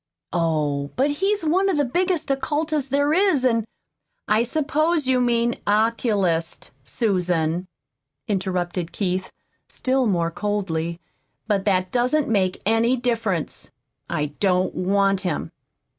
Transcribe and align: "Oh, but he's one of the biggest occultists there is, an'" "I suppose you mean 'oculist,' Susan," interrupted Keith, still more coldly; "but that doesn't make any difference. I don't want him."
"Oh, 0.33 0.89
but 0.95 1.11
he's 1.11 1.43
one 1.43 1.69
of 1.69 1.77
the 1.77 1.85
biggest 1.85 2.31
occultists 2.31 2.89
there 2.89 3.13
is, 3.13 3.45
an'" 3.45 3.65
"I 4.27 4.41
suppose 4.41 5.05
you 5.05 5.21
mean 5.21 5.57
'oculist,' 5.67 6.71
Susan," 6.83 7.67
interrupted 8.27 8.91
Keith, 8.93 9.31
still 9.69 10.07
more 10.07 10.31
coldly; 10.31 10.99
"but 11.45 11.65
that 11.65 11.91
doesn't 11.91 12.27
make 12.27 12.63
any 12.65 12.95
difference. 12.97 13.69
I 14.09 14.33
don't 14.39 14.73
want 14.73 15.19
him." 15.21 15.51